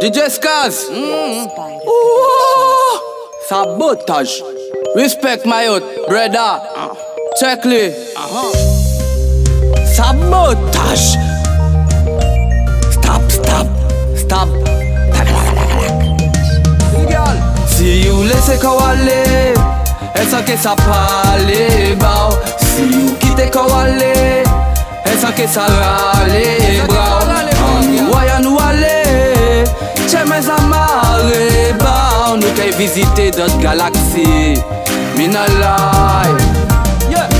[0.00, 1.48] DJ Skaz Ouh,
[3.48, 4.40] Sabotage.
[4.96, 6.60] Respect my youth, brother.
[7.38, 7.92] Check le
[9.94, 11.18] Sabotage.
[12.96, 13.66] Stop, stop,
[14.16, 14.48] stop.
[17.68, 19.52] Si you laisse kawale
[20.14, 24.44] Esa ke sa pale bao Si you kite kawale
[25.04, 26.84] Esa ke sa rale
[32.80, 34.56] bao Nou kay visite dot galaksi
[35.16, 36.32] Mina lai.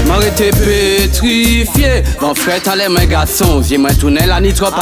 [0.06, 4.74] Mwen rete petrifiye Van fret ale mwen gason Vye mwen toune la ni trop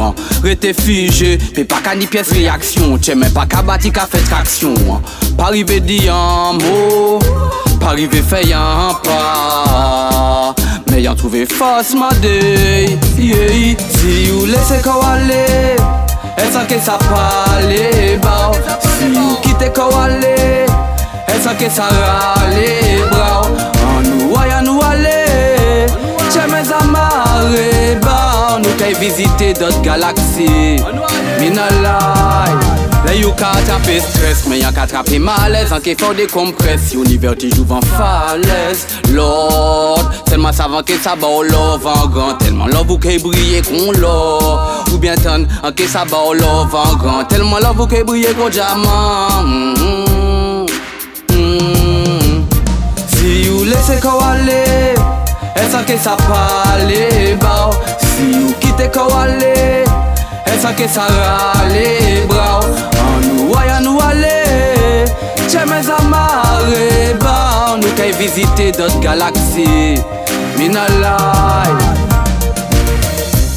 [0.00, 0.14] an.
[0.44, 4.22] Rete fije, pe pa ka ni piyes reaksyon Che men pa ka bati ka fe
[4.28, 5.02] traksyon an.
[5.36, 7.20] Pa rive di an mo
[7.80, 10.54] Pa rive fe yan pa
[10.90, 12.12] Me yan trouve fos ma
[13.18, 13.76] yeah.
[13.90, 15.76] Si lese kawale
[16.36, 19.33] Esa ke sa pale bao Si
[21.64, 23.48] ke sa rale brao
[23.88, 25.88] An nou waya nou ale
[26.28, 30.76] Che men zamare bao Nou kay visite dot galaksi
[31.40, 32.52] Mina lai
[33.06, 36.28] Le you ka atrape stres Men yan ka atrape malez An ke faw de
[37.96, 38.84] falez
[39.16, 43.64] Lord Selman savan ke sa ba ou love an gran Telman love ou ke brille
[43.64, 47.80] kon love Ou bien tan An ke sa ba ou love an gran Telman love
[47.80, 49.63] ou ke brille kon diamant
[53.84, 54.94] Si you lese kawale
[55.56, 57.72] Esa ke sa pale bao.
[58.00, 59.84] Si you kite kawale
[60.46, 65.04] Esa ke sa rale brao An nou waya nou ale
[65.50, 67.76] Che men zamare bao.
[67.76, 70.00] Nou kay visite dot galaksi
[70.56, 72.04] Mina lai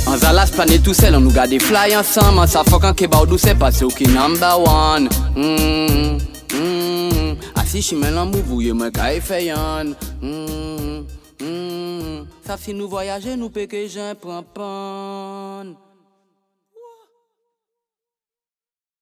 [0.07, 2.39] An zalas plane tout sel, an nou gade fly ansam.
[2.39, 5.09] An sa fok an ke ba ou dou se ou number one.
[5.35, 6.26] Mm,
[7.77, 9.93] mm, Asi chimè lan mou vouye mwen ka feyan
[12.41, 15.75] Sa fi nou voyaje nou peke jen pran pan